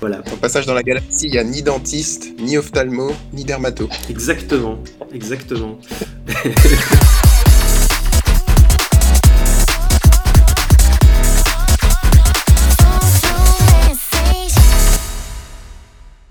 [0.00, 0.20] Voilà.
[0.32, 3.88] Au passage dans la galaxie, il n'y a ni dentiste, ni ophtalmo, ni dermato.
[4.10, 4.78] Exactement,
[5.12, 5.78] exactement.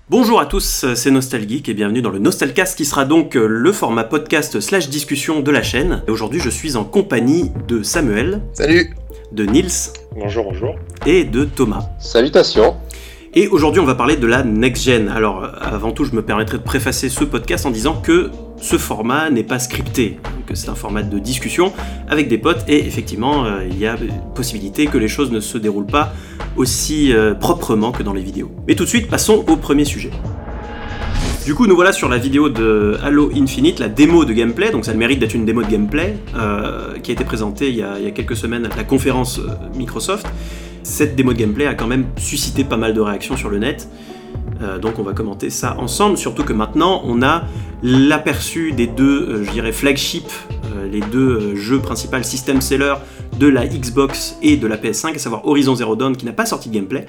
[0.08, 4.04] Bonjour à tous, c'est Nostalgeek et bienvenue dans le Nostalcast qui sera donc le format
[4.04, 6.02] podcast slash discussion de la chaîne.
[6.06, 8.94] Et aujourd'hui je suis en compagnie de Samuel, Salut
[9.32, 10.76] de Nils Bonjour, bonjour.
[11.06, 11.88] et de Thomas.
[11.98, 12.76] Salutations.
[13.38, 15.10] Et aujourd'hui, on va parler de la next gen.
[15.10, 19.28] Alors, avant tout, je me permettrai de préfacer ce podcast en disant que ce format
[19.28, 21.74] n'est pas scripté, que c'est un format de discussion
[22.08, 23.94] avec des potes, et effectivement, euh, il y a
[24.34, 26.14] possibilité que les choses ne se déroulent pas
[26.56, 28.50] aussi euh, proprement que dans les vidéos.
[28.66, 30.12] Mais tout de suite, passons au premier sujet.
[31.44, 34.86] Du coup, nous voilà sur la vidéo de Halo Infinite, la démo de gameplay, donc
[34.86, 37.76] ça a le mérite d'être une démo de gameplay, euh, qui a été présentée il
[37.76, 39.42] y a, il y a quelques semaines à la conférence
[39.76, 40.26] Microsoft.
[40.86, 43.88] Cette démo de gameplay a quand même suscité pas mal de réactions sur le net.
[44.62, 47.42] Euh, donc on va commenter ça ensemble, surtout que maintenant on a
[47.82, 52.96] l'aperçu des deux, euh, je dirais, flagship, euh, les deux euh, jeux principaux system sellers
[53.38, 56.46] de la Xbox et de la PS5, à savoir Horizon Zero Dawn qui n'a pas
[56.46, 57.06] sorti de gameplay,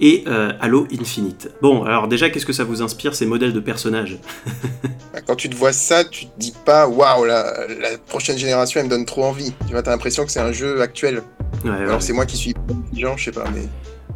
[0.00, 1.50] et euh, Halo Infinite.
[1.62, 4.18] Bon, alors déjà, qu'est-ce que ça vous inspire ces modèles de personnages
[5.12, 8.80] Bah, Quand tu te vois ça, tu te dis pas waouh, la, la prochaine génération
[8.80, 9.52] elle me donne trop envie.
[9.66, 11.22] Tu vois, t'as l'impression que c'est un jeu actuel.
[11.64, 11.76] Ouais, ouais.
[11.76, 13.62] Alors c'est moi qui suis intelligent, je sais pas, mais.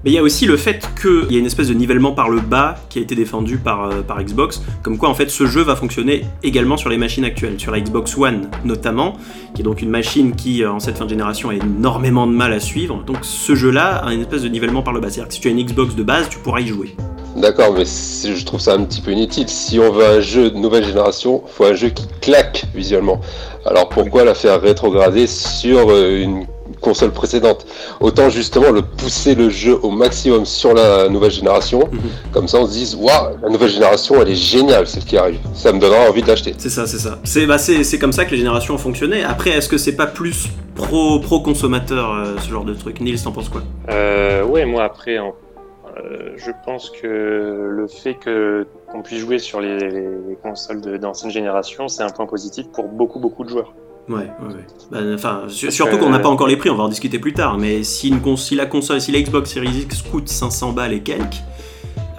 [0.02, 2.28] Mais il y a aussi le fait qu'il y a une espèce de nivellement par
[2.28, 5.46] le bas qui a été défendu par, euh, par Xbox, comme quoi en fait ce
[5.46, 9.14] jeu va fonctionner également sur les machines actuelles, sur la Xbox One notamment,
[9.54, 12.32] qui est donc une machine qui euh, en cette fin de génération a énormément de
[12.32, 13.02] mal à suivre.
[13.06, 15.48] Donc ce jeu-là a une espèce de nivellement par le bas, c'est-à-dire que si tu
[15.48, 16.94] as une Xbox de base, tu pourras y jouer.
[17.36, 19.48] D'accord, mais je trouve ça un petit peu inutile.
[19.48, 23.20] Si on veut un jeu de nouvelle génération, faut un jeu qui claque visuellement.
[23.66, 26.46] Alors pourquoi la faire rétrograder sur euh, une
[26.84, 27.66] console précédente
[28.00, 31.80] Autant justement le pousser le jeu au maximum sur la nouvelle génération.
[31.90, 32.00] Mhm.
[32.32, 35.40] Comme ça, on se dise, waouh, la nouvelle génération, elle est géniale, celle qui arrive.
[35.54, 36.54] Ça me donnera envie de l'acheter.
[36.58, 37.18] C'est ça, c'est ça.
[37.24, 39.24] C'est bah, c'est- c'est comme ça que les générations ont fonctionné.
[39.24, 43.00] Après, est-ce que c'est pas plus pro, pro consommateur euh, ce genre de truc?
[43.00, 43.62] Nils, t'en penses quoi?
[43.90, 45.34] Euh, ouais, moi après, en-
[45.96, 47.06] euh, je pense que
[47.70, 52.10] le fait que qu'on puisse jouer sur les, les consoles de- d'ancienne génération, c'est un
[52.10, 53.72] point positif pour beaucoup beaucoup de joueurs.
[54.08, 54.66] Ouais, ouais, ouais.
[54.90, 57.56] Bah, Enfin, surtout qu'on n'a pas encore les prix, on va en discuter plus tard.
[57.58, 60.92] Mais si, une cons- si la console, si la Xbox Series X coûte 500 balles
[60.92, 61.42] et quelques,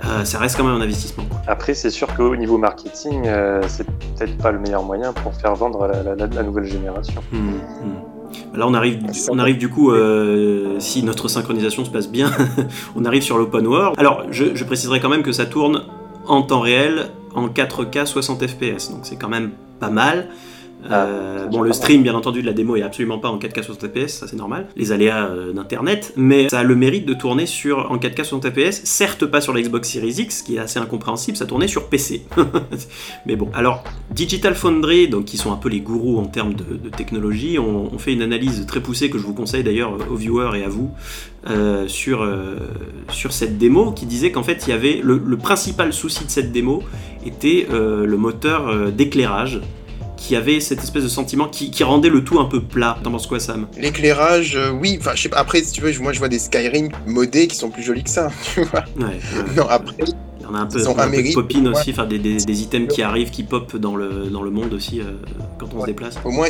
[0.04, 1.24] euh, ça reste quand même un investissement.
[1.48, 5.54] Après, c'est sûr qu'au niveau marketing, euh, c'est peut-être pas le meilleur moyen pour faire
[5.56, 7.22] vendre la, la- la- la nouvelle génération.
[7.32, 8.58] Hmm, hmm.
[8.58, 12.32] Là, on arrive, on arrive du coup, euh, si notre synchronisation se passe bien,
[12.96, 13.94] on arrive sur l'open world.
[13.98, 15.84] Alors, je, je préciserai quand même que ça tourne
[16.28, 20.30] en temps réel, en 4K 60 FPS, donc c'est quand même pas mal.
[20.92, 23.64] Euh, Ah, bon, le stream, bien entendu, de la démo est absolument pas en 4K
[23.64, 27.14] 60 FPS, ça c'est normal, les aléas euh, d'internet, mais ça a le mérite de
[27.14, 30.60] tourner sur en 4K 60 FPS, certes pas sur la Xbox Series X, qui est
[30.60, 32.26] assez incompréhensible, ça tournait sur PC.
[33.26, 36.64] mais bon, alors Digital Foundry, donc qui sont un peu les gourous en termes de,
[36.76, 40.60] de technologie, ont, fait une analyse très poussée que je vous conseille d'ailleurs aux viewers
[40.60, 40.92] et à vous
[41.48, 42.58] euh, sur, euh,
[43.10, 46.30] sur cette démo, qui disait qu'en fait il y avait le, le principal souci de
[46.30, 46.84] cette démo
[47.26, 49.62] était euh, le moteur euh, d'éclairage
[50.26, 52.98] qui avait cette espèce de sentiment qui, qui rendait le tout un peu plat.
[53.04, 53.68] T'en penses quoi, Sam?
[53.78, 55.38] L'éclairage, euh, oui, enfin je sais pas.
[55.38, 58.10] Après, si tu veux, moi je vois des Skyrim modés qui sont plus jolis que
[58.10, 58.84] ça, tu vois.
[58.98, 59.20] Ouais, ouais.
[59.56, 59.94] Non, après,
[60.40, 62.18] Il y en a un peu, on a un peu de popine aussi, enfin des,
[62.20, 65.12] des- des items qui arrivent, qui pop dans le, dans le monde aussi euh,
[65.60, 66.16] quand on se déplace.
[66.24, 66.48] au moins,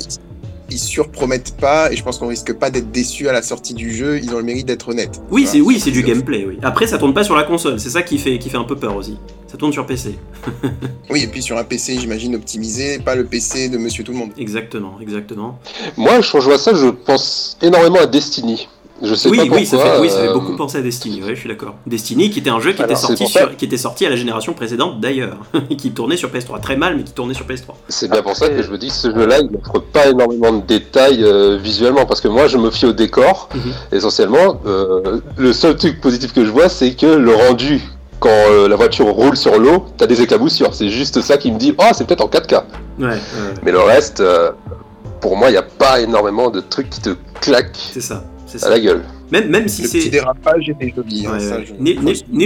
[0.69, 3.93] ils, surpromettent pas et je pense qu'on risque pas d'être déçu à la sortie du
[3.93, 4.19] jeu.
[4.21, 5.21] Ils ont le mérite d'être honnêtes.
[5.31, 6.45] Oui, c'est oui, c'est du gameplay.
[6.47, 6.59] Oui.
[6.61, 7.79] Après, ça tourne pas sur la console.
[7.79, 9.17] C'est ça qui fait qui fait un peu peur aussi.
[9.47, 10.17] Ça tourne sur PC.
[11.09, 14.17] Oui, et puis sur un PC, j'imagine optimisé, pas le PC de Monsieur Tout le
[14.17, 14.31] Monde.
[14.37, 15.59] Exactement, exactement.
[15.97, 18.67] Moi, quand je vois ça, je pense énormément à Destiny.
[19.03, 19.59] Je sais Oui, pas pourquoi.
[19.59, 21.21] oui, ça fait, oui, ça fait euh, beaucoup penser à Destiny.
[21.21, 21.75] Ouais, je suis d'accord.
[21.85, 24.15] Destiny, qui était un jeu qui était Alors, sorti sur, qui était sorti à la
[24.15, 25.35] génération précédente d'ailleurs,
[25.77, 27.73] qui tournait sur PS3 très mal, mais qui tournait sur PS3.
[27.89, 30.53] C'est bien pour ça que je me dis que ce jeu-là, il n'offre pas énormément
[30.53, 33.71] de détails euh, visuellement, parce que moi, je me fie au décor, Mhm.
[33.91, 34.61] essentiellement.
[34.65, 37.81] Euh, le seul truc positif que je vois, c'est que le rendu,
[38.21, 40.73] quand euh, la voiture roule sur l'eau, t'as des éclaboussures.
[40.73, 42.63] C'est juste ça qui me dit, oh, c'est peut-être en 4K.
[42.97, 43.17] Ouais, ouais,
[43.63, 44.51] Mais le reste, euh,
[45.19, 47.09] pour moi, il n'y a pas énormément de trucs qui te
[47.41, 48.23] claquent c'est ça,
[48.57, 49.03] c'est à la gueule.
[49.31, 50.09] Même, même si le petit c'est.
[50.09, 51.25] dérapage était joli.
[51.27, 51.73] hein, Ouais, ça, je-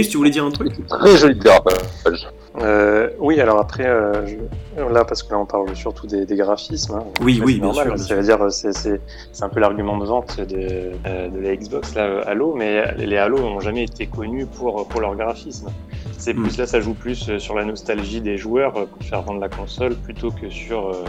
[0.08, 0.72] tu voulais dire un truc?
[0.88, 2.28] Très joli dérapage.
[2.60, 6.36] Euh, oui, alors après, euh, je- là, parce que là, on parle surtout des, des
[6.36, 6.94] graphismes.
[6.94, 7.04] hein.
[7.20, 9.00] Oui, oui, c'est bien normal, sûr, bien Ça veut dire, c'est, c'est,
[9.32, 12.92] c'est un peu l'argument de vente de, euh, de la Xbox, là, euh, Halo, mais
[12.96, 15.68] les Halo n'ont jamais été connus pour, pour leur graphisme.
[16.18, 16.42] C'est Hmm.
[16.42, 19.40] plus là, ça joue plus euh, sur la nostalgie des joueurs euh, pour faire vendre
[19.40, 21.04] la console plutôt que sur, euh,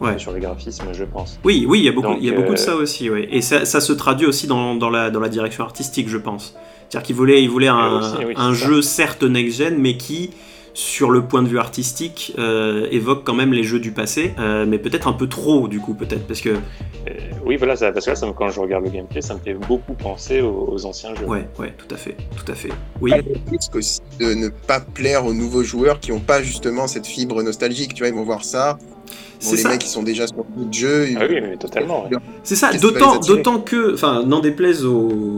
[0.00, 0.18] Ouais.
[0.18, 1.38] sur les graphismes, je pense.
[1.44, 3.10] Oui, oui, il y a beaucoup, Donc, il y a beaucoup de euh, ça aussi,
[3.10, 3.28] ouais.
[3.30, 6.56] Et ça, ça se traduit aussi dans, dans la, dans la direction artistique, je pense.
[6.88, 10.30] C'est-à-dire qu'il voulait, il voulait un, aussi, oui, un jeu certes next-gen, mais qui,
[10.72, 14.64] sur le point de vue artistique, euh, évoque quand même les jeux du passé, euh,
[14.66, 17.12] mais peut-être un peu trop, du coup, peut-être, parce que, Euh,
[17.46, 19.54] oui, voilà, ça, parce que là, ça quand je regarde le gameplay, ça me fait
[19.54, 21.24] beaucoup penser aux, aux anciens jeux.
[21.26, 22.70] ouais, ouais, tout à fait, tout à fait.
[23.00, 26.10] Oui, Il y a le risque aussi de ne pas plaire aux nouveaux joueurs qui
[26.12, 27.94] n'ont pas justement cette fibre nostalgique.
[27.94, 28.78] Tu vois, ils vont voir ça.
[29.10, 29.68] Bon, c'est les ça.
[29.70, 31.08] mecs qui sont déjà sur le jeu.
[31.10, 32.04] ils- Ah oui, mais totalement.
[32.04, 32.16] ouais.
[32.42, 35.36] C'est ça, d'autant, que, enfin, n'en déplaise aux,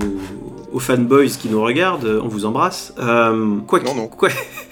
[0.72, 2.92] aux fanboys qui nous regardent, on vous embrasse.
[2.98, 4.08] Euh, quoi Non, qu'il- non.
[4.08, 4.28] quoi-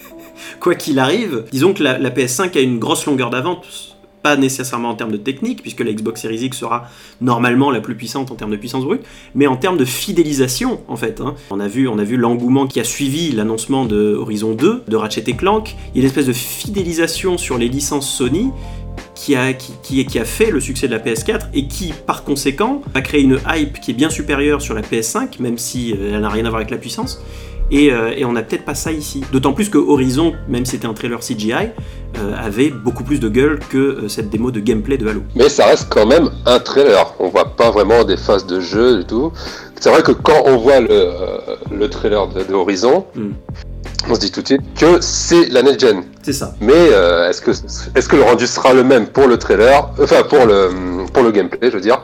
[0.60, 4.90] quoi qu'il arrive, disons que la, la PS5 a une grosse longueur d'avance, pas nécessairement
[4.90, 6.84] en termes de technique, puisque la Xbox Series X sera
[7.22, 9.00] normalement la plus puissante en termes de puissance brute,
[9.34, 11.22] mais en termes de fidélisation, en fait.
[11.22, 11.36] hein.
[11.50, 14.96] On a vu, on a vu l'engouement qui a suivi l'annoncement de Horizon 2, de
[14.96, 15.74] Ratchet et Clank.
[15.94, 18.50] Il y a une espèce de fidélisation sur les licences Sony
[19.20, 22.24] qui a, qui, qui- qui a fait le succès de la PS4 et qui, par
[22.24, 26.12] conséquent, a créé une hype qui est bien supérieure sur la PS5, même si euh,
[26.14, 27.22] elle n'a rien à voir avec la puissance.
[27.72, 29.22] Et, euh, et on n'a peut-être pas ça ici.
[29.30, 31.52] D'autant plus que Horizon, même si c'était un trailer CGI,
[32.18, 35.22] euh, avait beaucoup plus de gueule que euh, cette démo de gameplay de Halo.
[35.36, 37.14] Mais ça reste quand même un trailer.
[37.20, 39.32] On voit pas vraiment des phases de jeu du tout.
[39.78, 41.10] C'est vrai que quand on voit le,
[41.70, 43.32] le trailer de, de Horizon, Hmm.
[44.08, 46.02] On se dit tout de suite que c'est la next gen.
[46.22, 46.54] C'est ça.
[46.60, 50.22] Mais euh, est-ce que est-ce que le rendu sera le même pour le trailer, enfin
[50.22, 52.02] pour le pour le gameplay, je veux dire,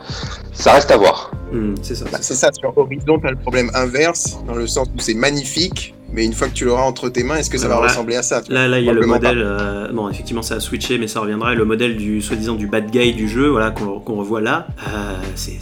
[0.52, 1.31] ça reste à voir.
[1.52, 2.06] Hmm, c'est ça.
[2.10, 5.14] Bah, c'est ça, sur Horizon, tu as le problème inverse, dans le sens où c'est
[5.14, 8.16] magnifique, mais une fois que tu l'auras entre tes mains, est-ce que ça va ressembler
[8.16, 8.43] à ça?
[8.48, 9.40] Là, là, il y a le modèle.
[9.44, 11.52] euh, bon, effectivement, ça a switché, mais ça reviendra.
[11.52, 14.66] Et le modèle du soi-disant du bad guy du jeu, voilà, qu'on qu'on revoit là,
[14.88, 15.52] euh, c'est-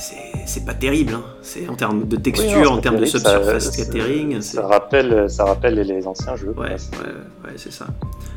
[0.46, 1.14] c'est pas terrible.
[1.14, 1.22] hein.
[1.42, 4.40] C'est en termes de texture, Oui, non, en termes de subsurface scattering.
[4.40, 6.54] Ça rappelle, ça rappelle les, anciens jeux.
[6.56, 7.86] Ouais, ouais, c'est ça.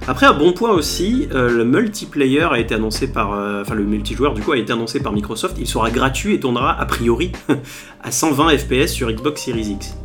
[0.07, 3.33] Après, un bon point aussi, euh, le multiplayer a été annoncé par.
[3.33, 5.57] euh, Enfin, le multijoueur, du coup, a été annoncé par Microsoft.
[5.59, 7.31] Il sera gratuit et tournera, a priori,
[8.03, 9.95] à 120 FPS sur Xbox Series X.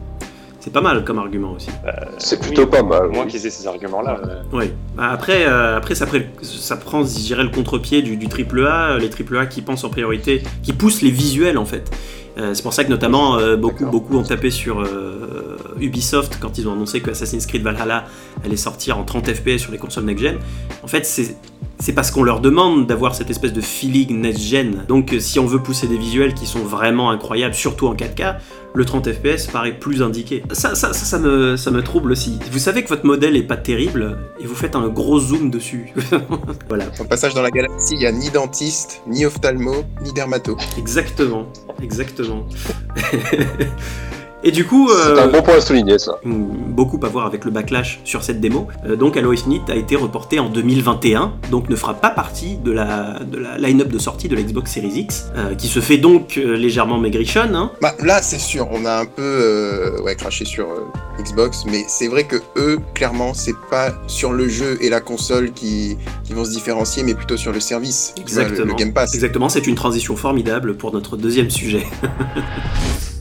[0.65, 1.71] C'est pas mal comme argument aussi.
[2.19, 3.09] C'est Oui, plutôt pas mal.
[3.09, 3.31] Moins oui.
[3.33, 4.21] qu'ils aient ces arguments-là.
[4.25, 4.67] euh, Oui.
[4.97, 9.61] Après, euh, après ça, prend, je dirais, le contre-pied du, du AAA, les AAA qui
[9.61, 11.91] pensent en priorité, qui poussent les visuels en fait.
[12.39, 15.32] Euh, c'est pour ça que notamment euh, beaucoup, beaucoup ont tapé sur euh,
[15.83, 18.05] Ubisoft quand ils ont annoncé que Assassin's Creed Valhalla
[18.45, 20.39] allait sortir en 30 FPS sur les consoles next-gen.
[20.83, 21.37] En fait, c'est
[21.83, 24.85] c'est parce qu'on leur demande d'avoir cette espèce de feeling next-gen.
[24.87, 28.37] Donc, euh, si on veut pousser des visuels qui sont vraiment incroyables, surtout en 4K,
[28.73, 30.45] le 30 FPS paraît plus indiqué.
[30.53, 32.39] Ça, ça, ça, ça me, ça me trouble aussi.
[32.53, 35.93] Vous savez que votre modèle est pas terrible et vous faites un gros zoom dessus.
[36.69, 40.57] voilà, Au passage dans la galaxie, il n'y a ni dentiste, ni ophtalmo, ni dermato.
[40.79, 41.47] exactement,
[41.83, 42.47] exactement.
[44.45, 46.19] Et du coup, C'est euh, un bon point à souligner ça.
[46.25, 48.67] beaucoup à voir avec le backlash sur cette démo.
[48.87, 52.73] Euh, donc Halo Infinite a été reporté en 2021, donc ne fera pas partie de
[52.73, 55.97] la, de la line-up de sortie de la Xbox Series X, euh, qui se fait
[55.99, 57.55] donc euh, légèrement maigrichonne.
[57.55, 57.71] hein.
[57.81, 61.85] Bah, là, c'est sûr, on a un peu euh, ouais, craché sur euh, Xbox, mais
[61.87, 66.33] c'est vrai que eux, clairement, c'est pas sur le jeu et la console qui, qui
[66.33, 68.13] vont se différencier, mais plutôt sur le service.
[68.17, 68.73] Tu vois, le- Exactement.
[68.73, 69.15] le, Game Pass.
[69.15, 71.87] Exactement, c'est une transition formidable pour notre deuxième sujet.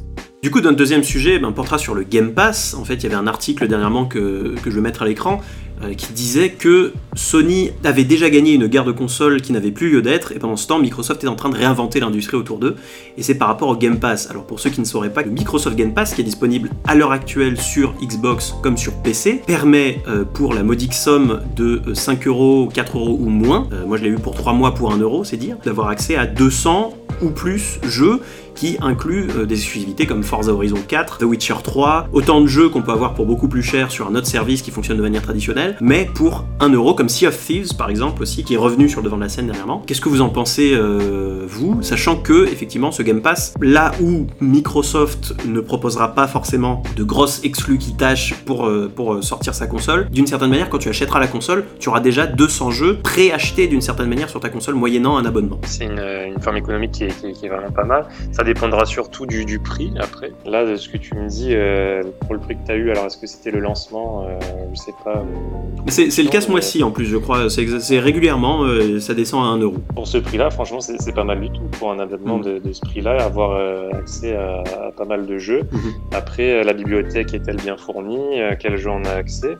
[0.41, 2.73] Du coup, notre deuxième sujet ben, portera sur le Game Pass.
[2.73, 5.39] En fait, il y avait un article dernièrement que, je vais mettre à l'écran
[5.83, 9.91] euh, qui disait que Sony avait déjà gagné une guerre de consoles qui n'avait plus
[9.91, 12.75] lieu d'être, et pendant ce temps, Microsoft est en train de réinventer l'industrie autour d'eux,
[13.17, 14.31] et c'est par rapport au Game Pass.
[14.31, 16.95] Alors pour ceux qui ne sauraient pas, le Microsoft Game Pass, qui est disponible à
[16.95, 21.93] l'heure actuelle sur Xbox comme sur PC, permet euh, pour la modique somme de euh,
[21.93, 24.91] 5 euros, 4 euros ou moins, euh, moi je l'ai eu pour 3 mois pour
[24.91, 28.19] 1 euro, c'est dire, d'avoir accès à 200 ou plus jeux
[28.55, 32.69] qui incluent euh, des exclusivités comme Forza Horizon 4, The Witcher 3, autant de jeux
[32.69, 35.21] qu'on peut avoir pour beaucoup plus cher sur un autre service qui fonctionne de manière
[35.21, 38.89] traditionnelle, mais pour 1 euro comme Sea of Thieves par exemple aussi, qui est revenu
[38.89, 39.81] sur le devant de la scène dernièrement.
[39.85, 44.27] Qu'est-ce que vous en pensez euh, vous, sachant que effectivement ce Game Pass, là où
[44.39, 50.09] Microsoft ne proposera pas forcément de grosses exclus qui tâchent pour, euh, sortir sa console,
[50.09, 53.81] d'une certaine manière quand tu achèteras la console, tu auras déjà 200 jeux préachetés d'une
[53.81, 55.59] certaine manière sur ta console moyennant un abonnement.
[55.65, 58.05] C'est une forme économique qui est, qui est- qui est vraiment pas mal.
[58.31, 60.31] Ça dépendra surtout du, du prix après.
[60.45, 62.91] Là, de ce que tu me dis, euh, pour le prix que tu as eu,
[62.91, 64.39] alors est-ce que c'était le lancement euh,
[64.73, 65.17] Je sais pas.
[65.17, 65.23] euh,
[65.85, 67.49] Mais C'est le cas ce mois-ci en plus, je crois.
[67.49, 69.75] C'est régulièrement, euh, ça descend à 1 euro.
[69.95, 71.61] Pour ce prix-là, franchement, c'est pas mal du tout.
[71.79, 72.43] Pour un abonnement Mm.
[72.43, 73.59] de, de ce prix-là, avoir
[73.93, 75.61] accès à, à pas mal de jeux.
[75.71, 75.93] Mhm.
[76.13, 78.39] Après, la bibliothèque est-elle bien fournie?
[78.59, 79.57] Quel jeu on a accès?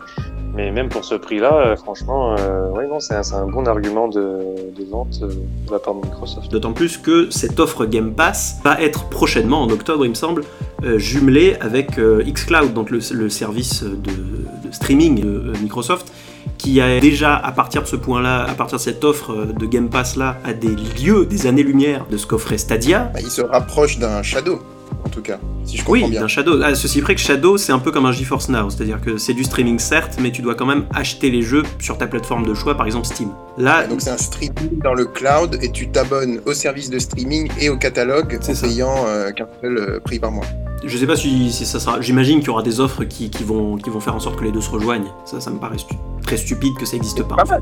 [0.53, 4.39] Mais même pour ce prix-là, euh, franchement, euh, ouais, non, c'est un, bon argument de,
[4.75, 6.51] de vente euh, de la part de Microsoft.
[6.51, 10.43] D'autant plus que cette offre Game Pass va être prochainement, en octobre il me semble,
[10.83, 16.11] euh, jumelée avec euh, xCloud, donc le, le service de, de streaming de euh, Microsoft,
[16.57, 19.89] qui a déjà, à partir de ce point-là, à partir de cette offre de Game
[19.89, 23.11] Pass là, à des lieux, des années-lumière de ce qu'offrait Stadia.
[23.13, 24.59] Bah, il se rapproche d'un Shadow
[25.05, 26.27] en tout cas, si je comprends oui, bien.
[26.27, 26.61] Shadow.
[26.63, 29.33] Ah, ceci près que Shadow, c'est un peu comme un GeForce Now, c'est-à-dire que c'est
[29.33, 32.53] du streaming certes, mais tu dois quand même acheter les jeux sur ta plateforme de
[32.53, 33.29] choix, par exemple Steam.
[33.57, 37.49] Là, donc c'est un streaming dans le cloud et tu t'abonnes au service de streaming
[37.59, 38.67] et au catalogue en ça.
[38.67, 40.45] payant euh, qu'un seul euh, prix par mois.
[40.83, 42.01] Je sais pas si, si ça sera.
[42.01, 44.43] J'imagine qu'il y aura des offres qui, qui vont, qui vont faire en sorte que
[44.45, 45.11] les deux se rejoignent.
[45.25, 45.93] Ça, ça me paraît stu-
[46.25, 47.35] très stupide que ça n'existe pas.
[47.35, 47.59] Pas.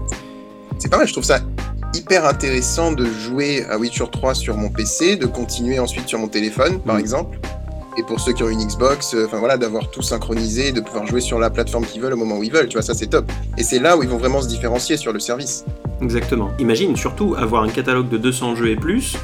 [0.78, 1.40] C'est pas mal, je trouve ça
[1.93, 6.27] hyper intéressant de jouer à Witcher 3 sur mon PC, de continuer ensuite sur mon
[6.27, 7.00] téléphone, par Mm.
[7.00, 7.39] exemple.
[7.98, 11.19] Et pour ceux qui ont une Xbox, euh, voilà, d'avoir tout synchronisé, de pouvoir jouer
[11.19, 13.29] sur la plateforme qu'ils veulent au moment où ils veulent, tu vois, ça c'est top.
[13.58, 15.65] Et c'est là où ils vont vraiment se différencier sur le service.
[16.01, 16.50] Exactement.
[16.60, 19.17] Imagine surtout avoir un catalogue de 200 jeux et plus,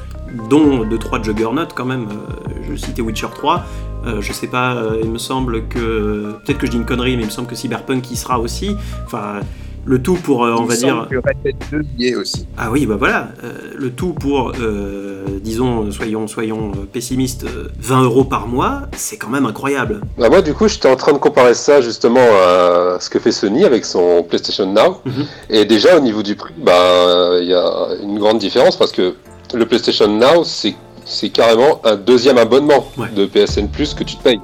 [0.49, 2.07] dont 2-3 Juggernaut quand même.
[2.09, 3.63] euh, je citais Witcher 3.
[4.07, 6.35] euh, je sais pas, il me semble que.
[6.45, 8.75] Peut-être que je dis une connerie, mais il me semble que Cyberpunk y sera aussi.
[9.05, 9.39] Enfin.
[9.87, 10.87] Le tout pour, euh, on Il va dire.
[10.95, 12.47] semble que Red Dead 2 y est aussi.
[12.57, 18.03] Ah oui, bah voilà, euh, le tout pour, euh, disons, soyons, soyons pessimistes, euh, 20
[18.03, 20.01] euros par mois, c'est quand même incroyable.
[20.17, 23.31] Bah moi, du coup, j'étais en train de comparer ça justement à ce que fait
[23.31, 25.01] Sony avec son PlayStation Now.
[25.05, 25.25] Mhm.
[25.51, 29.13] Et déjà, au niveau du prix, bah, il y a une grande différence parce que
[29.53, 30.73] le PlayStation Now, c'est
[31.05, 33.07] c'est carrément un deuxième abonnement Ouais.
[33.15, 34.41] de PSN Plus que tu te payes.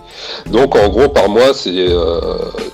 [0.47, 2.19] Donc en gros par mois c'est euh,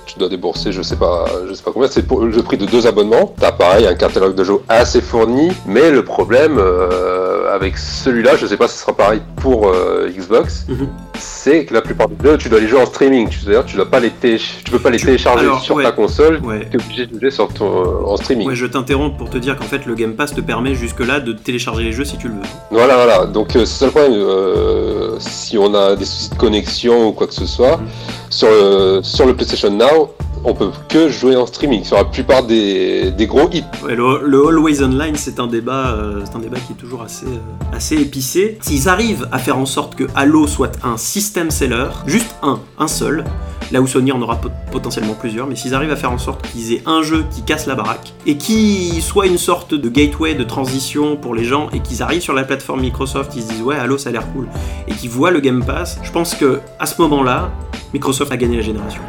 [0.06, 2.66] tu dois débourser je sais pas je sais pas combien c'est pour le prix de
[2.66, 3.34] deux abonnements.
[3.40, 8.46] T'as pareil un catalogue de jeux assez fourni mais le problème euh, avec celui-là je
[8.46, 10.88] sais pas si ce sera pareil pour euh, Xbox Mhm.
[11.18, 13.76] c'est que la plupart des jeux tu dois les jouer en streaming tu c'est-à-dire tu
[13.76, 15.82] dois pas les tu peux pas les télécharger alors, sur ouais.
[15.84, 16.68] ta console Ouais.
[16.70, 18.48] tu es obligé de jouer sur ton en streaming.
[18.48, 21.32] Ouais, je t'interromps pour te dire qu'en fait, le Game Pass te permet jusque-là de
[21.32, 22.40] télécharger les jeux si tu le veux.
[22.70, 23.26] Voilà, voilà.
[23.26, 24.12] Donc euh, c'est ça le problème.
[24.14, 27.86] euh, si on a des soucis de connexion ou quoi que ce soit, Mhm.
[28.30, 30.14] sur, le, sur le PlayStation Now,
[30.44, 33.64] on peut que jouer en streaming sur la plupart des, gros hits.
[33.86, 36.22] Le, Always Online, c'est un débat, euh,
[36.66, 38.58] qui est toujours assez, euh, assez épicé.
[38.60, 42.88] S'ils arrivent à faire en sorte que Halo soit un system seller, juste un, un
[42.88, 43.24] seul,
[43.70, 46.46] là où Sony en aura pot- potentiellement plusieurs, mais s'ils arrivent à faire en sorte
[46.50, 50.34] qu'ils aient un jeu qui casse la baraque et qui soit une sorte de gateway
[50.34, 53.62] de transition pour les gens et qu'ils arrivent sur la plateforme Microsoft, ils se disent
[53.62, 54.48] ouais Halo ça a l'air cool
[54.86, 57.50] et qu'ils voient le Game Pass, je pense que à ce moment-là,
[57.92, 59.00] Microsoft a gagné la génération.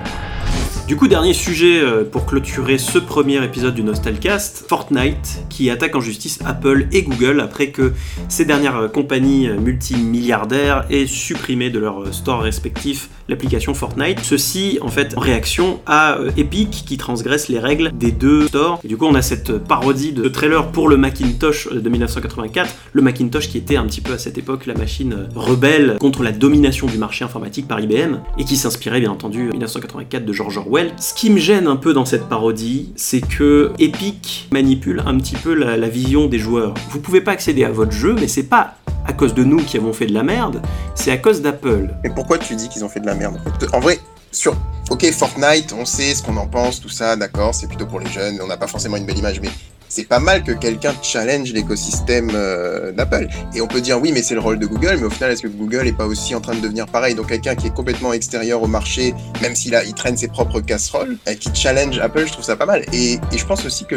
[0.90, 5.96] Du coup, dernier sujet euh, pour clôturer ce premier épisode du Nostalcast, Fortnite, qui attaque
[5.96, 7.94] en justice Apple et Google après que
[8.28, 14.22] ces dernières euh, compagnies euh, multimilliardaires aient supprimé de leurs stores respectifs l'application Fortnite.
[14.24, 18.80] Ceci, en fait, en réaction à Epic qui transgresse les règles des deux stores.
[18.84, 23.48] Du coup, on a cette parodie de trailer pour le Macintosh de 1984, le Macintosh
[23.50, 26.98] qui était un petit peu à cette époque la machine rebelle contre la domination du
[26.98, 30.79] marché informatique par IBM et qui s'inspirait bien entendu en 1984 de George Orwell.
[30.98, 35.36] Ce qui me gêne un peu dans cette parodie, c'est que Epic manipule un petit
[35.36, 36.74] peu la, vision des joueurs.
[36.92, 39.78] Vous pouvez pas accéder à votre jeu, mais c'est pas à cause de nous qui
[39.78, 40.62] avons fait de la merde,
[40.96, 41.90] c'est à cause d'Apple.
[42.04, 43.42] Mais pourquoi tu dis qu'ils ont fait de la merde
[43.74, 44.00] En vrai,
[44.32, 44.56] sur.
[44.90, 48.10] Ok, Fortnite, on sait ce qu'on en pense, tout ça, d'accord, c'est plutôt pour les
[48.10, 49.50] jeunes, on n'a pas forcément une belle image, mais
[49.90, 53.28] c'est pas mal que quelqu'un challenge l'écosystème euh, d'Apple.
[53.56, 55.42] Et on peut dire oui, mais c'est le rôle de Google, mais au final, est-ce
[55.44, 57.16] que Google est pas aussi en train de devenir pareil?
[57.16, 60.62] Donc quelqu'un qui est complètement extérieur au marché, même s'il a, il traîne ses propres
[60.62, 62.84] casseroles, euh, qui challenge Apple, je trouve ça pas mal.
[62.94, 63.96] Et, et je pense aussi que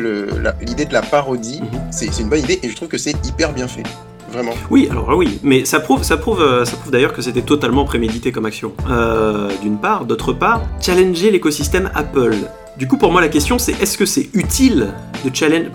[0.66, 1.80] l'idée de la parodie, Mhm.
[1.90, 3.82] c'est c'est une bonne idée, et je trouve que c'est hyper bien fait.
[4.32, 4.52] Vraiment.
[4.70, 7.84] Oui, alors oui, mais ça prouve, ça prouve, euh, ça prouve d'ailleurs que c'était totalement
[7.84, 8.72] prémédité comme action.
[8.88, 12.37] Euh, D'une part, d'autre part, challenger l'écosystème Apple.
[12.79, 14.88] Du coup, pour moi, la question c'est est-ce que c'est utile
[15.25, 15.67] de challenge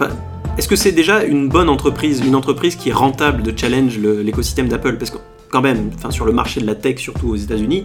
[0.57, 4.21] Est-ce que c'est déjà une bonne entreprise, une entreprise qui est rentable de challenge le-
[4.23, 4.97] l'écosystème d'Apple?
[4.97, 5.17] Parce que
[5.49, 7.83] quand même, sur le marché de la tech, surtout aux États-Unis,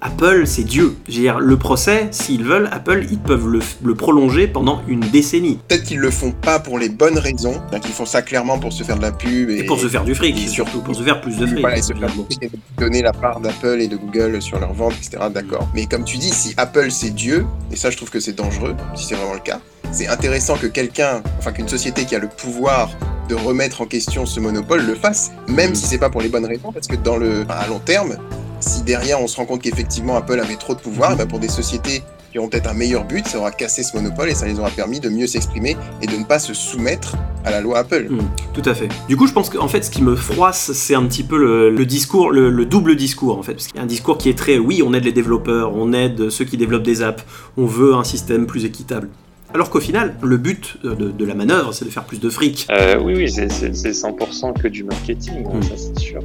[0.00, 0.96] Apple, c'est Dieu.
[1.08, 5.00] Je veux dire, le procès, s'ils veulent, Apple, ils peuvent le, le prolonger pendant une
[5.00, 5.58] décennie.
[5.68, 8.82] Peut-être qu'ils le font pas pour les bonnes raisons, qu'ils font ça clairement pour se
[8.82, 11.02] faire de la pub et, Et pour se faire du fric, et surtout, pour se
[11.02, 11.60] faire plus de fric.
[11.60, 12.10] Voilà, et se faire
[12.42, 15.18] et donner la part d'Apple et de Google sur leur vente, etc.
[15.32, 15.68] D'accord.
[15.74, 18.74] Mais comme tu dis, si Apple c'est Dieu, et ça je trouve que c'est dangereux,
[18.94, 22.28] si c'est vraiment le cas, c'est intéressant que quelqu'un, enfin qu'une société qui a le
[22.28, 22.90] pouvoir
[23.28, 25.74] de remettre en question ce monopole le fasse, même Mhm.
[25.74, 28.16] si c'est pas pour les bonnes raisons, parce que dans le, à long terme,
[28.60, 31.18] si derrière on se rend compte qu'effectivement Apple avait trop de pouvoir, Mhm.
[31.18, 34.28] ben, pour des sociétés qui auront peut-être un meilleur but, ça aura cassé ce monopole
[34.28, 37.50] et ça les aura permis de mieux s'exprimer et de ne pas se soumettre à
[37.50, 38.06] la loi Apple.
[38.10, 38.18] Hmm,
[38.52, 38.88] tout à fait.
[39.08, 41.70] Du coup, je pense qu'en fait, ce qui me froisse, c'est un petit peu le,
[41.70, 43.54] le discours, le, le double discours, en fait.
[43.54, 45.94] Parce qu'il y a un discours qui est très, oui, on aide les développeurs, on
[45.94, 47.24] aide ceux qui développent des apps,
[47.56, 49.08] on veut un système plus équitable.
[49.54, 52.66] Alors qu'au final, le but de, de la manœuvre, c'est de faire plus de fric.
[52.70, 55.62] Euh, oui, oui, c'est- c'est c'est 100% que du marketing, hein, Mm.
[55.62, 56.20] ça c'est sûr.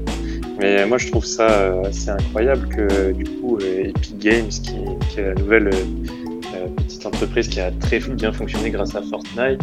[0.60, 4.76] Mais moi je trouve ça euh, assez incroyable que du coup euh, Epic Games, qui,
[5.10, 9.62] qui est la nouvelle euh, petite entreprise qui a très bien fonctionné grâce à Fortnite,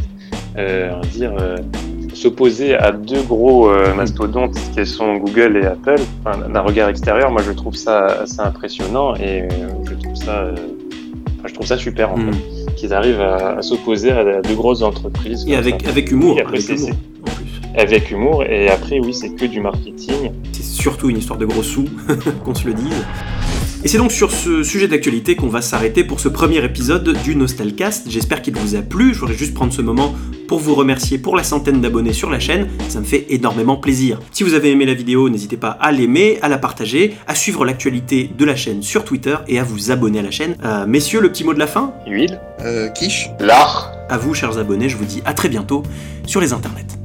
[1.12, 1.35] dire
[2.12, 7.52] s'opposer à deux gros mastodontes qui sont Google et Apple, d'un regard extérieur, moi je
[7.52, 9.49] trouve ça assez impressionnant et
[9.88, 10.50] je trouve ça,
[11.47, 12.32] je trouve ça super en mm.
[12.32, 15.47] fait qu'ils arrivent à, s'opposer à de grosses entreprises.
[15.49, 16.38] Et avec, avec humour.
[16.47, 16.90] avec, humour
[17.76, 18.44] avec humour.
[18.44, 20.30] Et après, oui, c'est que du marketing.
[20.71, 21.87] Surtout une histoire de gros sous,
[22.45, 23.05] qu'on se le dise.
[23.83, 27.35] Et c'est donc sur ce sujet d'actualité qu'on va s'arrêter pour ce premier épisode du
[27.35, 28.11] Nostalcast.
[28.11, 29.15] J'espère qu'il vous a plu.
[29.15, 30.15] Je voudrais juste prendre ce moment
[30.49, 32.69] pour vous remercier pour la centaine d'abonnés sur la chaîne.
[32.89, 34.21] Ça me fait énormément plaisir.
[34.33, 37.65] Si vous avez aimé la vidéo, n'hésitez pas à l'aimer, à la partager, à suivre
[37.65, 40.57] l'actualité de la chaîne sur Twitter et à vous abonner à la chaîne.
[40.62, 41.95] Euh, messieurs, le petit mot de la fin?
[42.07, 42.39] Huile.
[42.61, 43.31] Euh, quiche.
[43.41, 43.93] L'art.
[44.11, 45.85] À vous, chers abonnés, je vous dis à très bientôt
[46.27, 47.00] sur les internets.